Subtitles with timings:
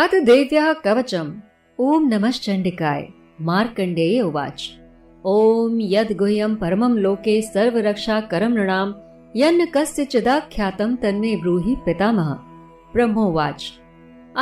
[0.00, 1.30] अथ देव्यः कवचम्
[1.78, 3.00] ॐ नमश्चण्डिकाय
[3.48, 4.60] मार्कण्डेय उवाच।
[5.26, 8.86] ॐ यद्गुह्यं परमं लोके सर्वरक्षाकरं नृणां
[9.40, 12.30] यन्न कस्यचिदाख्यातं तन्मे ब्रूहि पितामह।
[12.92, 13.66] ब्रह्मोवाच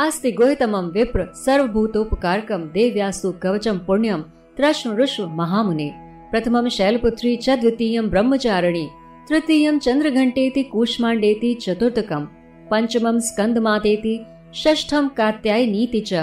[0.03, 4.21] आस्ति गुह्यतमं विप्र सर्वभूतोपकारकं देव्यास्तु कवचं पुण्यं
[4.57, 5.89] त्रश्मऋष्व महामुने।
[6.31, 8.87] प्रथमं शैलपुत्री च द्वितीयं ब्रह्मचारिणी,
[9.29, 12.23] तृतीयं चन्द्रघण्टेति कूष्माण्डेति चतुर्थकं
[12.71, 14.17] पञ्चमं स्कन्दमातेति
[14.55, 16.13] षष्ठम कात्यायनीति च,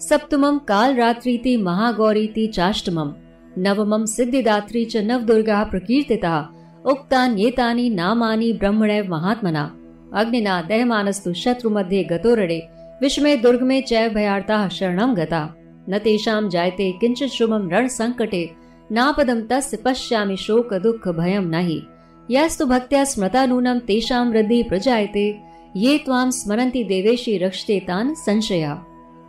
[0.00, 3.12] सप्तमं कालरात्रीति महागौरीति चाष्टमं,
[3.58, 6.50] नवमं सिद्धिदात्री च नवदुर्गा प्रकीर्तिता
[6.86, 9.76] उक्तान्येतानि नामानि ब्रह्मणैव महात्मना।
[10.14, 12.68] अग्निना दहमानस्तु शत्रुमध्ये गतोरडे,
[13.02, 15.56] विषमे दुर्गमे चैव भयार्ताः शरणं गता।
[15.88, 18.50] न तेषां जायते किञ्चित् शुभं रणसङ्कटे,
[18.92, 21.82] नापदं तस्य पश्यामि शोक दुःख भयं न हि
[22.30, 25.40] यस्तु भक्त्या स्मृता नूनं तेषां वृद्धि प्रजायते
[25.76, 28.74] ये त्वां स्मरन्ति देवेशी रक्षते तान् संशया।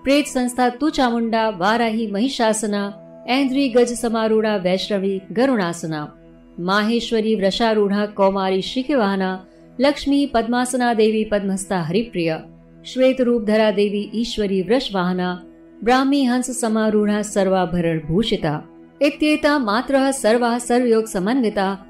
[0.03, 6.15] प्रेत संस्था तु चामुण्डा, वाराही, महिषासना, ऐन्द्री, गज समारूढ़ा वैष्णवी गरुणासना।
[6.59, 9.45] माहेश्वरी, वृषारूढ़ा, कौमारी श्रीकेवाहना
[9.81, 12.43] लक्ष्मी, पद्मासना देवी, पद्मस्ता, हरिप्रिय।
[12.85, 15.43] श्वेत रूप धरा देवी, ईश्वरी, वृषवाहना,
[15.83, 18.63] ब्राह्मी, हंस समारूढ़ा सर्वाभरण भूषिता
[19.01, 21.85] इत्येता मात्रः सर्वाः सर्वयोग समन्विता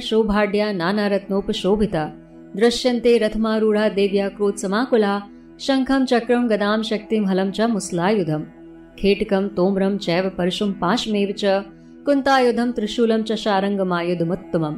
[0.00, 1.06] शोभाढ्या नाना
[2.56, 5.22] रत्नोपशोभिता दृश्यन्ते रथमारूढ़ा देव्या क्रोध समाकुला,
[5.60, 8.42] शङ्खं चक्रं गदां शक्तिं हलं च मुस्लायुधम्।
[8.98, 11.44] खेटकं, तोम्रं, चैव परशुं पाशमेव च
[12.06, 14.76] कुन्तायुधं, त्रिशूलं च शारङ्गमायुधमुत्तमम्।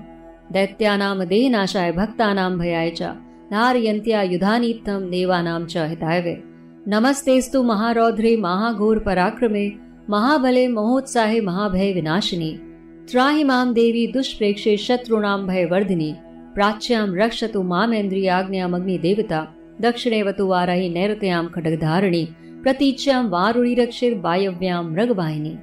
[0.52, 3.02] दैत्यानां देहनाशाय भक्तानां भयाय च
[3.50, 6.42] धारयन्त्या युधानीत्थं देवानां च हिताय वे।
[6.88, 9.72] नमस्तेस्तु महारौद्रे महाघोर पराक्रमे
[10.10, 12.60] महाबले महोत्साहे महाभय विनाशिनी
[13.10, 16.14] त्राहि माँ देवी दुष्प्रेक्षे शत्रूणां भयवर्धिनी।
[16.54, 22.28] प्राच्यां रक्षतु मामेन्द्रियाज्ञामग्निदेवता दक्षिणेवतु वाराहि नैरत्यां खड्गधारिणी,
[22.62, 25.56] प्रतीच्यां वारुणि रक्षेत् वायव्यां मृगवाहिनी,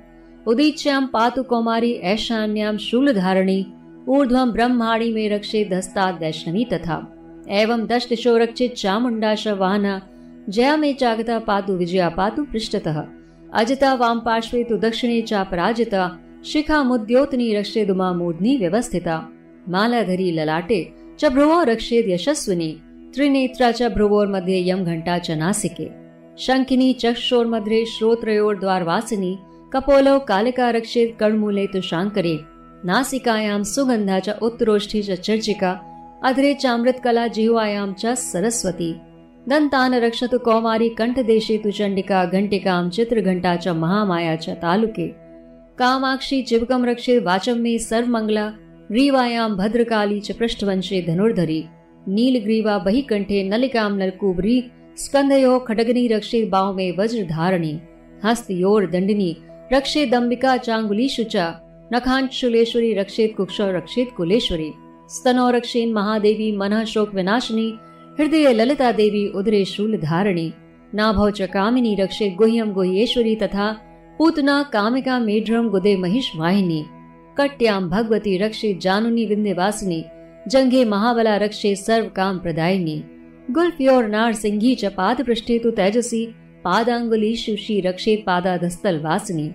[0.48, 3.66] उदीच्यां पातु कौमारी ऐशान्यां शूलधारिणी,
[4.08, 7.16] ऊर्ध्वं ब्रह्माणि मे रक्षेत् दस्तात् वैष्णवी तथा।
[7.50, 10.02] एवं दश दिशो रक्षित चामुण्डाश वाहना,
[10.50, 13.04] जया मे चागता पातु विजया पातु पृष्ठतः।
[13.54, 19.34] अजता वाम पार्श्वे तु दक्षिणे चापराजिता, शिखा मुद्योतनी रक्षेदुमा मूर्ध्नि व्यवस्थिता।
[19.68, 20.82] मालाधरी ललाटे
[21.20, 22.72] च भ्रुवो रक्षेद यशस्विनी
[23.16, 25.88] त्रिनेत्रा च भ्रुवोर्मध्ये यम घंटा च नासिके
[26.46, 29.36] शंखिनी चक्षोर्मध्ये श्रोत्रयोर्द्वारवासिनी
[29.74, 32.38] कपोलो कालिका रक्षेत कर्णमूले तु शांकरे
[32.86, 35.72] नासिकायां सुगंधा च उत्तरोष्ठी च चर्चिका,
[36.28, 38.92] अधरे चामृतकला जिह्वायां च सरस्वती,
[39.50, 45.08] दन्तान रक्षतु कौमारी कंठदेशे तु चण्डिका घण्टिकां चित्रघण्टा च महामाया च तालुके,
[45.80, 46.42] कामाक्षी
[46.92, 48.48] रक्षे वाचम में सर्वमंगला
[48.92, 51.66] ग्रीवायां भद्रकाली च पृष्ठवंशे धनुर्धरी,
[52.08, 57.80] नीलग्रीवा बहिकण्ठे नलिकां नलकुबरी स्कन्धयो खड्गनी रक्षे बाहु में वज्रधारिणी,
[58.26, 59.38] हस्तयोर दण्डिनी,
[59.74, 61.36] रक्षे दम्बिका चाङ्गुलीषु च,
[61.94, 64.72] नखांशुलेश्वरी रक्षेत कुक्षौ रक्षेत कुलेश्वरी,
[65.10, 67.74] स्तनो रक्षेन महादेवी मनः शोक विनाशिनी,
[68.20, 70.54] हृदय ललिता देवी उदरे शूल धारिणी
[70.96, 73.72] नाभौ च कामिनी रक्षे गुह्यम गुह्येश्वरी तथा
[74.18, 76.86] पूतना कामिका मेढ्रम गुदे महिष वाहिनी।
[77.40, 80.04] कट्याम भगवती रक्षे जानुनी विंध्यवासिनी,
[80.48, 83.04] जंघे महाबला रक्षे सर्व काम प्रदायिनी
[83.52, 86.26] गुल्फ्योर नार सिंही च पाद पृष्ठे तु तेजसी,
[86.64, 89.50] पादांगुली शुषी रक्षे पादाधस्तल वासिनी।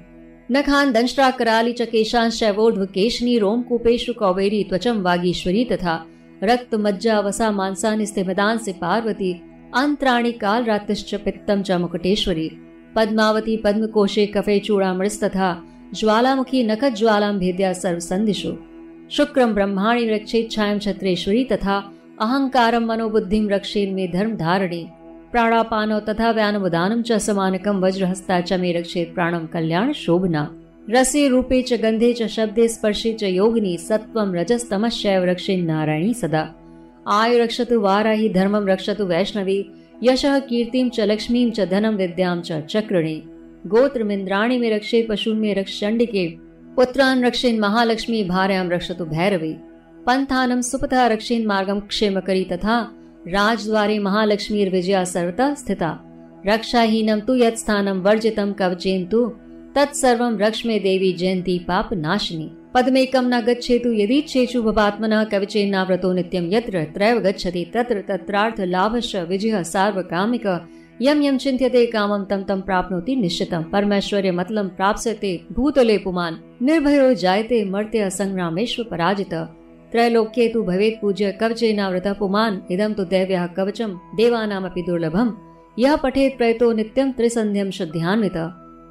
[0.50, 6.06] नखान दंष्ट्रा कराली च केशांश वोर्ध्व केशनी, रोम कूपेशु कौबेरी त्वचम वागीश्वरी तथा
[6.42, 9.32] रक्त मज्जा वसा मांसानि स्थिमदान से पार्वती
[9.76, 12.50] अंतराणि काल रातिश्च पित्तम च मुकुटेश्वरी।
[12.96, 15.52] पद्मावती, पद्मकोशे कफे चूड़ामृस तथा
[15.92, 18.52] ज्वालामुखी नखत ज्वालां भेद्या सर्वसन्दिषु
[19.10, 24.86] शुक्रं ब्रह्माणि रक्षेच्छायां छत्रेश्वरी तथा अहङ्कारं मनोबुद्धिं रक्षेन्मे धर्मधारिणी।
[25.32, 31.80] प्राणापानौ तथा व्यानमुदानं च समानकं वज्रहस्ता च मे रक्षेत् प्राणं कल्याण शोभना। रसे रूपे च
[31.82, 36.54] गन्धे च शब्दे स्पर्शे च योगिनी सत्त्वं रजस्तमश्चैव रक्षेन् नारायणी सदा।
[37.08, 39.70] आयु रक्षतु वाराहि, धर्मं रक्षतु वैष्णवी,
[40.02, 43.22] यशः, कीर्तिं च लक्ष्मीं च धनं विद्यां च चक्रिणी।
[43.66, 46.26] गोत्र मिंद्राणी में रक्षे पशु में रक्ष चंडिके
[46.76, 49.52] पुत्रान रक्षेन महालक्ष्मी भार्याम रक्षतु भैरवी।
[50.06, 52.76] पंथानम सुपथा रक्षेन क्षेम करी तथा
[53.28, 55.90] राजद्वारे महालक्ष्मी विजया सर्वता स्थिता।
[56.46, 59.25] रक्षाहीनम तु यत् स्थानम वर्जितम कवचेन तु
[59.76, 66.52] तत्सर्वं रक्ष में देवी जयंती पाप नाशिनी। पद्मेकं न गच्छेतु, यदि चेचु भवात्मनः कवचेन्नाव्रतो नित्यं
[66.52, 70.46] यत्र त्रैव गच्छति, तत्र तत्रार्थ लाभश्च विजयः सार्वकामिक
[71.02, 77.64] यम यम चिंत्यते कामम तम तम प्राप्नोति निश्चितम परमेश्वर्य मतलम प्राप्स्यते भूतले पुमान। निर्भयो जायते
[77.64, 79.35] मर्त्य असंग्रामेश्व पराजित।
[79.93, 85.32] त्रैलोक्ये तु भवेत् पूज्य कवचेनावृतः पुमान्। इदं तु दैव्यः कवचम् देवानामपि दुर्लभम्।
[85.79, 88.37] यह पठेत प्रयतो नित्यं त्रिसन्ध्यं शुद्ध्यान्वित।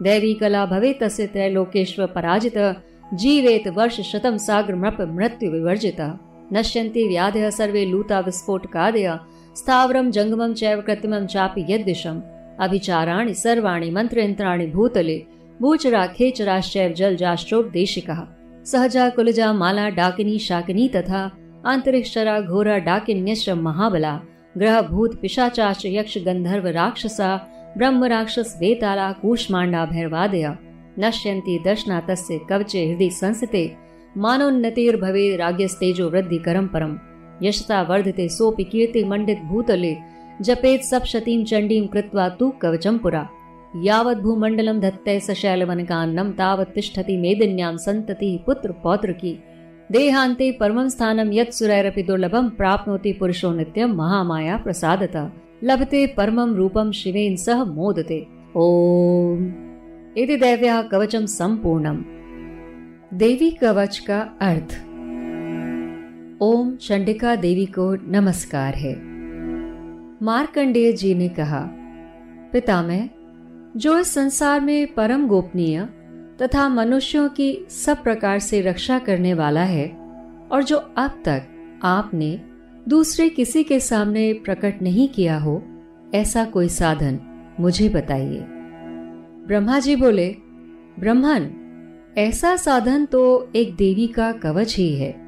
[0.02, 2.58] दैवी कला भवे तस्य त्रैलोकेश्वर पराजित।
[3.14, 6.18] जीवेत वर्ष शतम सागर मृप मृत्यु विवर्जित
[6.54, 9.20] नश्यन्ति व्याधय सर्वे लूता विस्फोटकादय।
[9.56, 12.22] स्थावरम जंगमम चैव कृत्रिमम चापि यद्दिशम
[12.60, 15.26] अभिचाराणि, सर्वाणि मंत्रयंत्राणि भूतले
[15.62, 18.22] भूचरा खेचराश्चैव जल जाष्ट्रोपदेशिकः
[18.66, 21.32] सहजा, कुलजा, माला, डाकिनी, शाकिनी तथा
[21.66, 24.22] अंतरिक्षरा घोरा डाकिन्यश्च महाबला
[24.58, 27.36] ग्रह भूत पिशाचाच यक्ष गंधर्व राक्षसा,
[27.78, 30.56] ब्रह्म, राक्षस, वेताला कूष्मांडा भैरवादय।
[31.00, 33.76] नश्यन्ति, दर्शना, तस्य कवचे हृदय संस्थिते,
[34.18, 37.00] मानोन्नतिर्भवे, राज्यस्तेजो, वृद्धि करम परम।
[37.42, 39.96] यशता वर्धते सोपि कीर्ति मंडित भूतले,
[40.42, 43.28] जपेत सप्शतीं चंडीं कृत्वा तु कवचम पुरा
[43.84, 49.40] यावत् भूमण्डलं धत्ते सशैलवनकान्नं तावत् तिष्ठति मेदिन्यां सन्ततिः पुत्र पौत्र की
[49.92, 55.16] देहान्ते परमं स्थानं यत् सुरैरपि दुर्लभं प्राप्नोति पुरुषो नित्यं महामाया प्रसादत।
[55.64, 58.20] लभते परमं रूपं शिवेन सह मोदते।
[58.56, 59.44] ओम
[60.18, 62.04] इति दैव्या कवचम संपूर्णम
[63.18, 64.70] देवी कवच का अर्थ।
[66.44, 68.94] ओम चंडिका देवी को नमस्कार है।
[70.26, 71.60] मार्कंडेय जी ने कहा
[72.54, 73.10] पिता में
[73.78, 75.86] जो इस संसार में परम गोपनीय
[76.42, 79.88] तथा मनुष्यों की सब प्रकार से रक्षा करने वाला है
[80.52, 81.48] और जो अब तक
[81.84, 82.42] आपने
[82.90, 85.64] दूसरे किसी के सामने प्रकट नहीं किया हो,
[86.14, 87.20] ऐसा कोई साधन
[87.60, 88.46] मुझे बताइए।
[89.48, 90.36] ब्रह्मा जी बोले,
[91.00, 91.52] ब्रह्मन,
[92.18, 95.23] ऐसा साधन तो एक देवी का कवच ही है।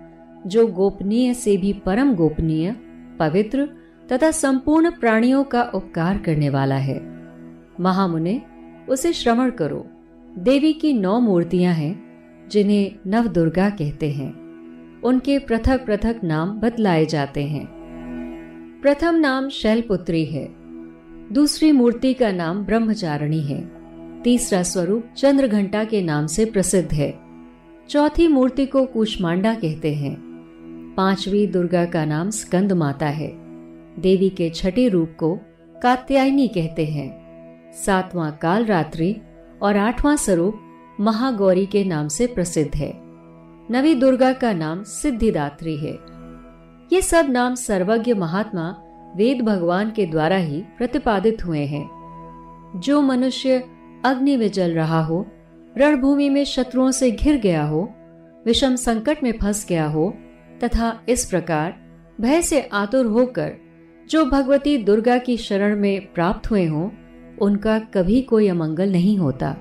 [0.46, 2.76] जो गोपनीय से भी परम गोपनीय,
[3.20, 3.70] पवित्र
[4.12, 7.16] तथा संपूर्ण प्राणियों का उपकार करने वाला है।
[7.80, 8.42] महामुने
[8.90, 9.88] उसे श्रवण करो।
[10.38, 12.06] देवी की नौ मूर्तियाँ हैं,
[12.50, 14.46] जिन्हें नव दुर्गा कहते हैं।
[15.02, 17.68] उनके पृथक पृथक नाम बतलाए जाते हैं।
[18.82, 20.50] प्रथम नाम शैलपुत्री है।
[21.32, 23.72] दूसरी मूर्ति का नाम ब्रह्मचारिणी है।
[24.22, 27.20] तीसरा स्वरूप चंद्र घंटा के नाम से प्रसिद्ध है।
[27.90, 30.35] चौथी मूर्ति को कुष्मांडा कहते हैं।
[30.98, 33.28] पांचवी दुर्गा का नाम स्कंद माता है।
[34.02, 35.40] देवी के छठे रूप को
[35.84, 37.26] कात्यायनी कहते हैं।
[37.74, 39.22] सातवां काल रात्रि
[39.62, 40.60] और आठवां स्वरूप
[41.00, 42.94] महागौरी के नाम से प्रसिद्ध है।
[43.72, 45.98] नवी दुर्गा का नाम सिद्धिदात्री है।
[46.94, 48.84] ये सब नाम सर्वज्ञ महात्मा
[49.16, 51.90] वेद भगवान के द्वारा ही प्रतिपादित हुए हैं।
[52.76, 53.64] जो मनुष्य
[54.06, 55.26] अग्नि में जल रहा हो,
[55.78, 57.94] रणभूमि में शत्रुओं से घिर गया हो,
[58.46, 60.14] विषम संकट में फंस गया हो
[60.64, 61.86] तथा इस प्रकार
[62.22, 63.54] भय से आतुर होकर
[64.10, 66.90] जो भगवती दुर्गा की शरण में प्राप्त हुए हों,
[67.42, 69.58] उनका कभी कोई अमंगल नहीं होता।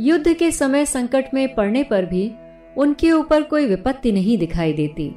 [0.00, 2.32] युद्ध के समय संकट में पड़ने पर भी
[2.78, 5.14] उनके ऊपर कोई विपत्ति नहीं दिखाई देती।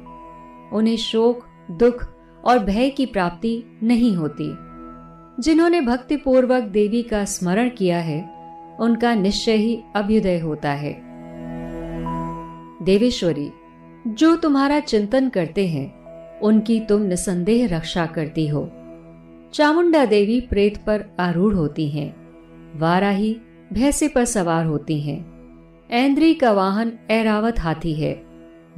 [0.72, 2.06] उन्हें शोक, दुख
[2.44, 4.54] और भय की प्राप्ति नहीं होती।
[5.42, 8.36] जिन्होंने भक्ति पूर्वक देवी का स्मरण किया है,
[8.80, 11.02] उनका निश्चय ही अभ्युदय होता है।
[12.84, 13.50] देवेश्वरी
[14.06, 18.70] जो तुम्हारा चिंतन करते हैं, उनकी तुम निसंदेह रक्षा करती हो।
[19.54, 22.16] चामुंडा देवी प्रेत पर आरूढ़ होती हैं,
[22.78, 23.36] वाराही
[23.72, 25.36] भैंसे पर सवार होती हैं।
[25.90, 28.26] ऐन्द्री का वाहन ऐरावत हाथी है,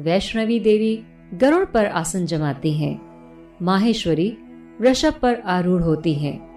[0.00, 1.02] वैष्णवी देवी
[1.34, 3.00] गरुड़ पर आसन जमाती हैं,
[3.62, 4.36] माहेश्वरी
[4.80, 6.48] वृषभ पर आरूढ़ होती हैं।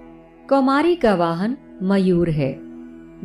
[0.50, 2.53] कौमारी का वाहन मयूर है,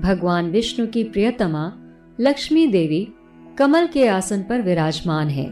[0.01, 1.73] भगवान विष्णु की प्रियतमा
[2.21, 3.09] लक्ष्मी देवी
[3.59, 5.47] कमल के आसन पर विराजमान है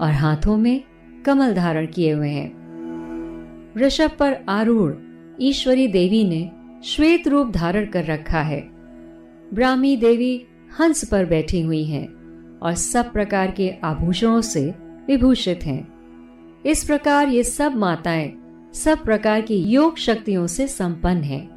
[0.00, 0.82] और हाथों में
[1.26, 2.64] कमल धारण किए हुए हैं।
[3.78, 4.92] ऋषभ पर आरूढ़
[5.40, 6.50] ईश्वरी देवी ने
[6.84, 8.60] श्वेत रूप धारण कर रखा है।
[9.54, 10.46] ब्राह्मी देवी
[10.80, 12.06] हंस पर बैठी हुई हैं
[12.58, 14.74] और सब प्रकार के आभूषणों से
[15.06, 15.92] विभूषित हैं।
[16.66, 18.32] इस प्रकार ये सब माताएँ
[18.74, 21.50] सब प्रकार की योग शक्तियों से संपन्न हैं।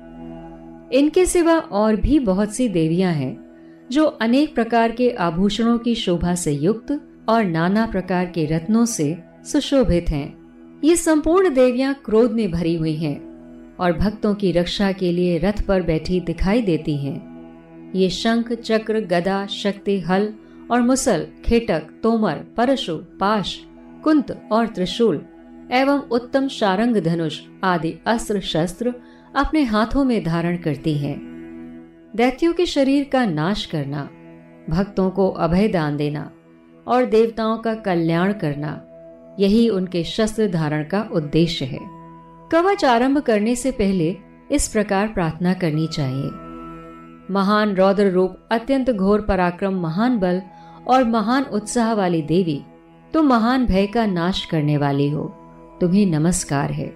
[0.90, 3.47] इनके सिवा और भी बहुत सी देवियाँ हैं।
[3.92, 9.18] जो अनेक प्रकार के आभूषणों की शोभा से युक्त और नाना प्रकार के रत्नों से
[9.46, 15.12] सुशोभित हैं। ये संपूर्ण देवियाँ क्रोध में भरी हुई हैं और भक्तों की रक्षा के
[15.12, 17.38] लिए रथ पर बैठी दिखाई देती हैं।
[17.96, 20.34] ये शंख, चक्र, गदा, शक्ति, हल
[20.72, 23.62] और मुसल, खेटक, तोमर, परशु, पाश,
[24.04, 25.26] कुंत और त्रिशूल
[25.72, 28.94] एवं उत्तम शारंग धनुष आदि अस्त्र शस्त्र
[29.36, 31.37] अपने हाथों में धारण करती हैं।
[32.16, 34.10] दैत्यों के शरीर का नाश करना,
[34.70, 36.32] भक्तों को अभय दान देना
[36.88, 38.84] और देवताओं का कल्याण करना,
[39.40, 41.80] यही उनके शस्त्र धारण का उद्देश्य है।
[42.52, 44.18] कवच आरंभ करने से पहले
[44.52, 46.30] इस प्रकार प्रार्थना करनी चाहिए।
[47.34, 50.42] महान रौद्र रूप अत्यंत घोर पराक्रम, महान बल
[50.88, 52.64] और महान उत्साह वाली देवी,
[53.14, 55.24] तुम महान भय का नाश करने वाली हो।
[55.82, 56.88] तुम्हें नमस्कार है।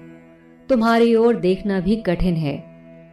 [0.70, 2.71] तुम्हारी ओर देखना भी कठिन है।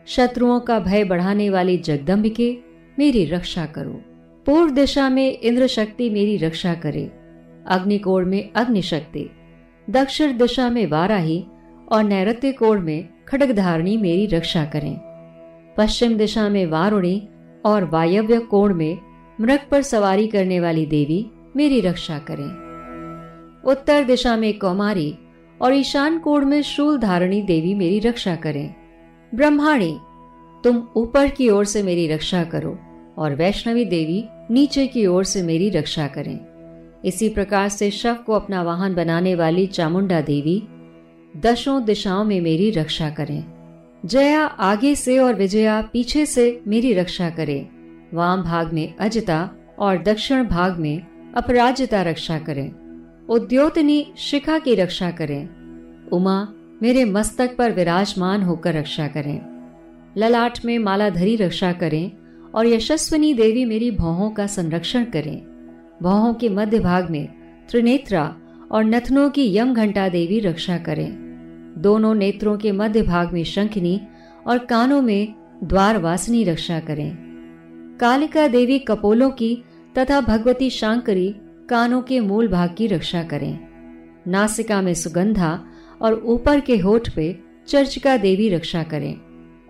[0.08, 2.58] शत्रुओं का भय बढ़ाने वाली जगदम्बिके,
[2.98, 4.02] मेरी रक्षा करो।
[4.46, 7.10] पूर्व दिशा में इंद्र शक्ति मेरी रक्षा करे।
[7.66, 9.30] अग्निकोण में अग्नि शक्ति
[9.90, 11.44] दक्षिण दिशा में वाराही
[11.92, 14.96] और नैऋत्य कोण में खड़गधारणी मेरी रक्षा करें।
[15.76, 17.28] पश्चिम दिशा में वारुणी
[17.64, 18.98] और वायव्य कोण में
[19.40, 22.68] मृग पर सवारी करने वाली देवी मेरी रक्षा करें।
[23.64, 25.18] उत्तर दिशा में कौमारी
[25.62, 28.74] और ईशान कोण में शूल धारणी देवी मेरी रक्षा करें।
[29.34, 29.98] ब्रह्माणी,
[30.64, 32.78] तुम ऊपर की ओर से मेरी रक्षा करो
[33.18, 36.40] और वैष्णवी देवी नीचे की ओर से मेरी रक्षा करें।
[37.04, 40.68] इसी प्रकार से शव को अपना वाहन बनाने वाली चामुंडा देवी
[41.36, 43.44] दशों दिशाओं में मेरी रक्षा करें।
[44.06, 47.68] जया आगे से और विजया पीछे से मेरी रक्षा करे।
[48.14, 52.72] वाम भाग में अजता और दक्षिण भाग में अपराजिता रक्षा करें।
[53.28, 55.48] उद्योतनी शिखा की रक्षा करें।
[56.12, 59.40] उमा मेरे मस्तक पर विराजमान होकर रक्षा करें।
[60.16, 62.12] ललाट में मालाधरी रक्षा करें
[62.54, 65.36] और यशस्वनी देवी मेरी भौहों का संरक्षण करें।
[66.02, 67.28] भौहों के मध्य भाग में
[67.70, 68.36] त्रिनेत्रा
[68.70, 71.08] और नथनों की यम घंटा देवी रक्षा करें।
[71.78, 74.00] दोनों नेत्रों के मध्य भाग में शंखनी
[74.46, 77.16] और कानों में द्वार वासनी रक्षा करें।
[78.00, 79.64] कालिका देवी कपोलों की
[79.98, 81.34] तथा भगवती शांकरी
[81.70, 83.58] कानों के मूल भाग की रक्षा करें।
[84.28, 85.64] नासिका में सुगंधा
[86.02, 87.38] और ऊपर के होठ पे
[87.68, 89.14] चर्चिका देवी रक्षा करें।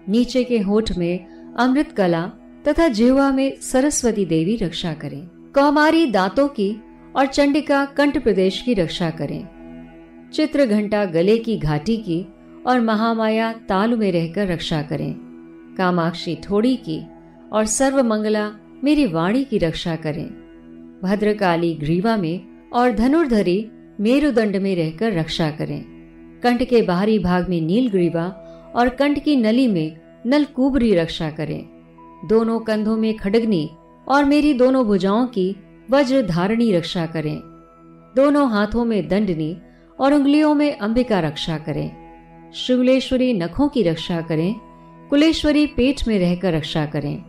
[0.08, 2.26] नीचे के होठ में अमृत कला
[2.68, 6.82] तथा जिहवा में सरस्वती देवी रक्षा करें। कौमारी दांतों की
[7.16, 9.48] और चंडिका कंठ प्रदेश की रक्षा करें।
[10.34, 12.26] चित्र घंटा गले की घाटी की
[12.66, 15.14] और महामाया ताल में रहकर रक्षा करें।
[15.78, 17.06] कामाक्षी थोड़ी की
[17.52, 18.50] और सर्वमंगला
[18.84, 20.26] मेरी वाणी की रक्षा करें।
[21.02, 23.70] भद्रकाली ग्रीवा में और धनुर्धरी
[24.00, 25.97] मेरुदंड में रहकर रक्षा करें।
[26.42, 28.26] कंठ के बाहरी भाग में नील ग्रीवा
[28.76, 31.64] और कंठ की नली में नलकुबरी रक्षा करें।
[32.28, 33.70] दोनों कंधों में खडगनी
[34.08, 35.56] और मेरी दोनों भुजाओं की
[35.90, 37.36] वज्र धारणी रक्षा करें।
[38.16, 39.56] दोनों हाथों में दंडनी
[40.00, 41.90] और उंगलियों में अंबिका रक्षा करें।
[42.54, 44.54] शिवलेश्वरी नखों की रक्षा करें,
[45.10, 47.22] कुलेश्वरी पेट में रहकर रक्षा करें।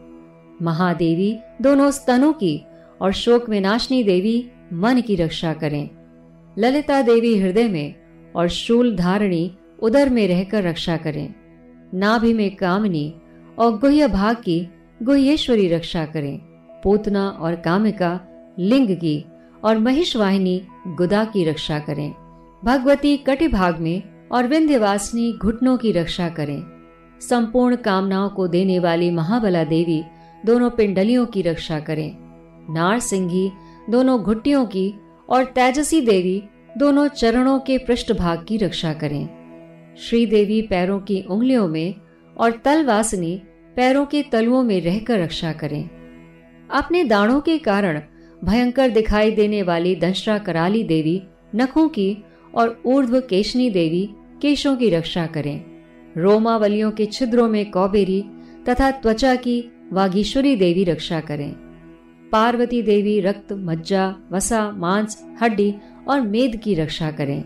[0.62, 2.62] महादेवी दोनों स्तनों की
[3.02, 5.90] और शोक विनाशनी देवी मन की रक्षा करें।
[6.60, 7.96] ललिता देवी हृदय में
[8.40, 11.34] और शूल धारणी उदर में रहकर रक्षा करें।
[11.94, 13.14] नाभि में कामनी
[13.58, 14.60] और गुह्य भाग की
[15.04, 16.38] गुह्येश्वरी रक्षा करें।
[16.84, 18.20] पूतना और कामिका
[18.60, 19.26] लिंग की
[19.64, 22.12] और महिष वाहिनी गुदा की रक्षा करें।
[22.66, 26.62] भगवती कटि भाग में और विंध्यवासिनी घुटनों की रक्षा करें।
[27.22, 30.04] संपूर्ण कामनाओं को देने वाली महाबला देवी
[30.46, 32.16] दोनों पिंडलियों की रक्षा करें।
[32.74, 33.52] नार सिंघी
[33.90, 34.94] दोनों घुट्टियों की
[35.30, 36.44] और तेजसी देवी
[36.78, 39.30] दोनों चरणों के पृष्ठभाग की रक्षा करें।
[39.98, 41.96] श्री देवी पैरों की उंगलियों में
[42.38, 43.42] और तलवासिनी
[43.76, 45.90] पैरों के तलुओं में रहकर रक्षा करें।
[46.72, 48.02] अपने दाणों के कारण
[48.44, 51.24] भयंकर दिखाई देने वाली दंशरा कराली देवी,
[51.56, 52.18] नखों की
[52.56, 54.10] और ऊर्ध्व केशनी देवी
[54.42, 55.66] केशों की रक्षा करें।
[56.18, 58.26] रोमावलियों के छिद्रों में कौबेरी
[58.70, 61.56] तथा त्वचा की वागीश्वरी देवी रक्षा करें।
[62.32, 65.76] पार्वती देवी रक्त, मज्जा, वसा, मांस, हड्डी
[66.08, 67.44] और मेद की रक्षा करें।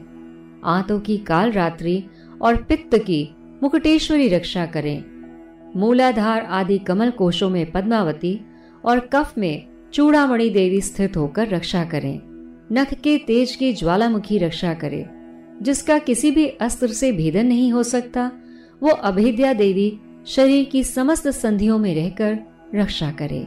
[0.65, 2.03] आंतों की काल रात्रि
[2.41, 5.03] और पित्त की मुकुटेश्वरी रक्षा करें।
[5.75, 8.39] मूलाधार आदि कमल कोशों में पद्मावती
[8.85, 12.19] और कफ में चूड़ामणि देवी स्थित होकर रक्षा करें।
[12.71, 15.05] नख के तेज की ज्वालामुखी रक्षा करे।
[15.61, 18.31] जिसका किसी भी अस्त्र से भेदन नहीं हो सकता,
[18.83, 22.39] वो अभेद्या देवी शरीर की समस्त संधियों में रहकर
[22.75, 23.39] रक्षा करे।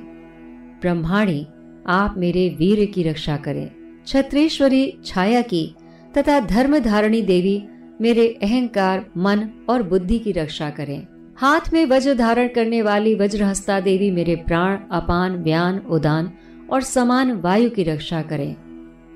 [0.81, 1.47] ब्रह्माणी,
[1.87, 5.75] आप मेरे वीर की रक्षा करें। छत्रेश्वरी छाया की
[6.17, 7.63] तथा धर्म धारणी देवी
[8.01, 13.81] मेरे अहंकार, मन और बुद्धि की रक्षा करें। हाथ में वज्र धारण करने वाली वज्रहस्ता
[13.81, 16.31] देवी मेरे प्राण, अपान, व्यान, उदान
[16.71, 18.55] और समान वायु की रक्षा करें।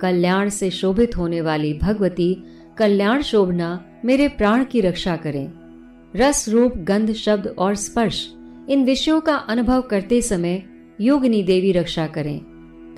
[0.00, 2.35] कल्याण से शोभित होने वाली भगवती
[2.78, 5.52] कल्याण शोभना मेरे प्राण की रक्षा करें।
[6.16, 8.35] रस रूप, गंध, शब्द और स्पर्श
[8.68, 10.62] इन विषयों का अनुभव करते समय
[11.00, 12.38] योगनी देवी रक्षा करें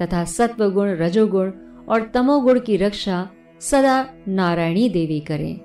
[0.02, 1.50] तथा सत्व गुण रजोगुण
[1.88, 5.60] और तमोगुण की रक्षा सदा नारायणी देवी करें।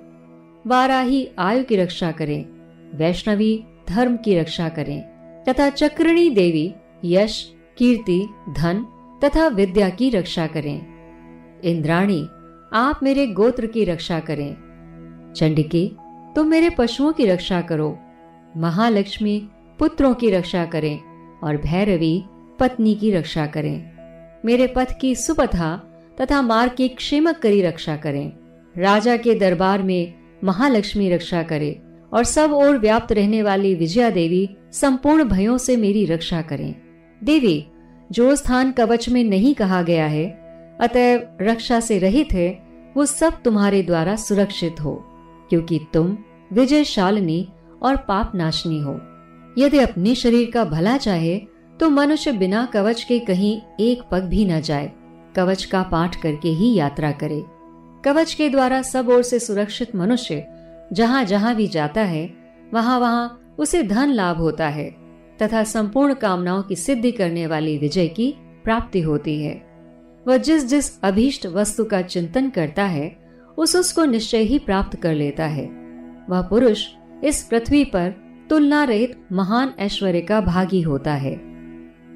[0.66, 2.44] वाराही आयु की रक्षा करें,
[2.98, 5.02] वैष्णवी धर्म की रक्षा करें,
[5.48, 8.86] तथा चक्रिणी देवी यश, कीर्ति, धन
[9.24, 10.86] तथा विद्या की रक्षा करें।
[11.64, 12.22] इंद्राणी,
[12.72, 14.56] आप मेरे गोत्र की रक्षा करें।
[15.36, 15.90] चंडिके,
[16.34, 17.98] तुम मेरे पशुओं की रक्षा करो,
[18.56, 19.48] महालक्ष्मी
[19.78, 21.00] पुत्रों की रक्षा करें
[21.44, 22.24] और भैरवी
[22.60, 23.90] पत्नी की रक्षा करें।
[24.44, 25.87] मेरे पथ की सुपथा
[26.20, 28.32] तथा मार्ग की क्षेमक करी रक्षा करें।
[28.76, 31.80] राजा के दरबार में महालक्ष्मी रक्षा करे
[32.12, 36.74] और सब ओर व्याप्त रहने वाली विजया देवी संपूर्ण भयों से मेरी रक्षा करें।
[37.24, 37.64] देवी,
[38.12, 40.26] जो स्थान कवच में नहीं कहा गया है,
[40.80, 42.48] अतएव रक्षा से रहित है,
[42.96, 44.94] वो सब तुम्हारे द्वारा सुरक्षित हो,
[45.48, 46.16] क्योंकि तुम
[46.52, 47.48] विजय शालिनी
[47.82, 49.00] और पाप नाशनी हो।
[49.58, 51.38] यदि अपने शरीर का भला चाहे
[51.80, 54.92] तो मनुष्य बिना कवच के कहीं एक पग भी न जाए।
[55.38, 57.44] कवच का पाठ करके ही यात्रा करे।
[58.04, 60.46] कवच के द्वारा सब ओर से सुरक्षित मनुष्य,
[60.92, 62.34] जहाँ जहाँ भी जाता है,
[62.74, 64.94] वहाँ वहाँ उसे धन लाभ होता है,
[65.42, 69.62] तथा संपूर्ण कामनाओं की सिद्धि करने वाली विजय की प्राप्ति होती है।
[70.26, 73.16] वह जिस जिस अभीष्ट वस्तु का चिंतन करता है,
[73.58, 75.66] उस उसको निश्चय ही प्राप्त कर लेता है।
[76.30, 76.86] वह पुरुष
[77.24, 78.14] इस पृथ्वी पर
[78.50, 81.40] तुलना रहित महान ऐश्वर्य का भागी होता है।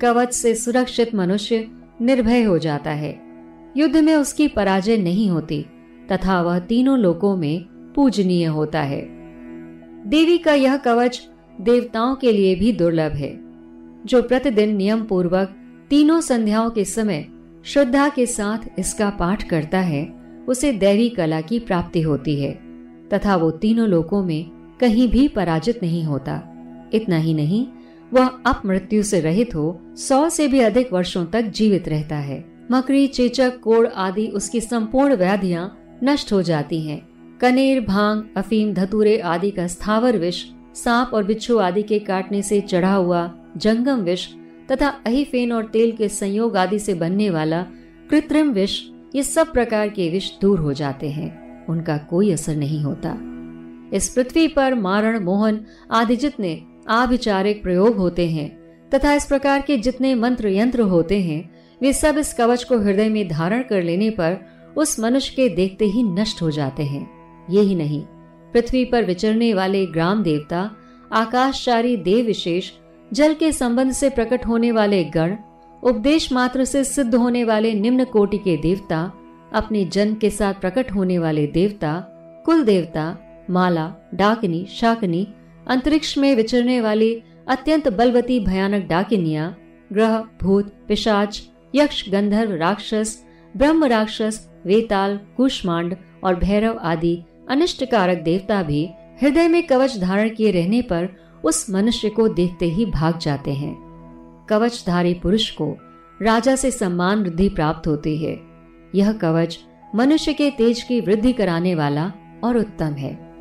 [0.01, 1.71] कवच से सुरक्षित मनुष्य
[2.03, 3.21] निर्भय हो जाता है।
[3.77, 5.67] युद्ध में उसकी पराजय नहीं होती,
[6.13, 9.01] तथा वह तीनों लोकों में पूजनीय होता है।
[10.07, 11.29] देवी का यह कवच
[11.61, 13.41] देवताओं के लिए भी दुर्लभ है,
[14.07, 15.55] जो प्रतिदिन नियम पूर्वक
[15.91, 17.27] तीनों संध्याओं के समय
[17.65, 20.15] श्रद्धा के साथ इसका पाठ करता है,
[20.49, 22.53] उसे दैवी कला की प्राप्ति होती है,
[23.09, 26.43] तथा वो तीनों लोकों में कहीं भी पराजित नहीं होता।
[26.93, 27.67] इतना ही नहीं
[28.15, 33.07] वह अपमृत्यु से रहित हो, सौ से भी अधिक वर्षों तक जीवित रहता है। मकड़ी
[33.07, 37.09] चेचक कोड़ आदि उसकी संपूर्ण व्याधियाँ नष्ट हो जाती हैं।
[37.41, 42.61] कनेर, भाँग, अफीम, धतूरे आदि का स्थावर विष, सांप और बिच्छू आदि के काटने से
[42.61, 44.29] चढ़ा हुआ जंगम विष
[44.73, 47.67] तथा अहिफेन और तेल के संयोग आदि से बनने वाला
[48.11, 48.83] कृत्रिम विष,
[49.15, 53.19] ये सब प्रकार के विष दूर हो जाते हैं। उनका कोई असर नहीं होता।
[53.97, 58.51] इस पृथ्वी पर मारण, मोहन आदि जितने आभिचारिक प्रयोग होते हैं,
[58.91, 61.51] तथा इस प्रकार के जितने मंत्र यंत्र होते हैं,
[61.83, 64.37] वे सब इस कवच को हृदय में धारण कर लेने पर
[64.77, 67.11] उस मनुष्य के देखते ही नष्ट हो जाते हैं।
[67.51, 68.03] यही नहीं,
[68.53, 70.71] पृथ्वी पर विचरने वाले ग्राम देवता,
[71.13, 72.71] आकाशचारी देव विशेष,
[73.13, 75.37] जल के संबंध से प्रकट होने वाले गण,
[75.83, 79.13] उपदेश मात्र से सिद्ध होने वाले निम्न कोटि के देवता,
[79.53, 82.05] अपने जन्म के साथ प्रकट होने वाले देवता,
[82.47, 83.19] कुल देवता,
[83.51, 85.29] माला, डाकनी, शाकनी
[85.69, 89.57] अंतरिक्ष में विचरने वाली अत्यंत बलवती, भयानक डाकिनिया,
[89.93, 93.25] ग्रह, भूत, पिशाच, यक्ष, गंधर्व राक्षस,
[93.57, 98.91] ब्रह्म राक्षस, वेताल, कुष्मांड और भैरव आदि अनिष्टकारक देवता भी
[99.23, 101.09] हृदय में कवच धारण किए रहने पर
[101.45, 103.93] उस मनुष्य को देखते ही भाग जाते हैं।
[104.51, 105.79] कवचधारी पुरुष को
[106.23, 108.41] राजा से सम्मान वृद्धि प्राप्त होती है।
[108.95, 109.59] यह कवच
[109.95, 112.13] मनुष्य के तेज की वृद्धि कराने वाला
[112.45, 113.32] और उत्तम है।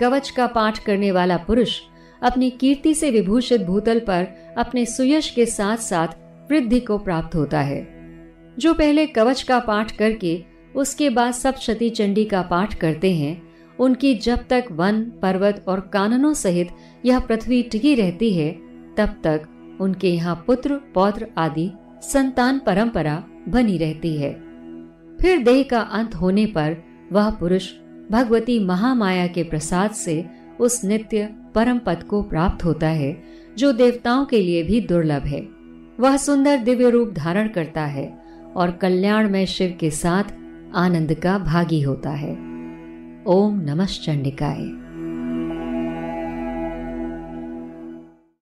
[0.00, 1.80] कवच का पाठ करने वाला पुरुष
[2.22, 4.26] अपनी कीर्ति से विभूषित भूतल पर
[4.58, 6.08] अपने सुयश के साथ साथ
[6.50, 7.88] वृद्धि को प्राप्त होता है।
[8.58, 10.42] जो पहले कवच का पाठ करके
[10.76, 13.42] उसके बाद सप्तशती चंडी का पाठ करते हैं,
[13.78, 16.68] उनकी जब तक वन, पर्वत और काननों सहित
[17.04, 18.50] यह पृथ्वी टिकी रहती है,
[18.96, 21.70] तब तक उनके यहाँ पुत्र, पौत्र आदि
[22.02, 24.32] संतान परंपरा बनी रहती है।
[25.20, 26.76] फिर देह का अंत होने पर
[27.12, 27.72] वह पुरुष
[28.10, 30.26] भगवती महामाया के प्रसाद से
[30.60, 33.22] उस नित्य परम पद को प्राप्त होता है,
[33.58, 35.48] जो देवताओं के लिए भी दुर्लभ है।
[36.00, 38.22] वह सुंदर दिव्य रूप धारण करता है
[38.56, 40.24] और कल्याण में शिव के साथ
[40.74, 42.32] आनंद का भागी होता है।
[43.26, 44.79] ओम नमः चंडिकाय।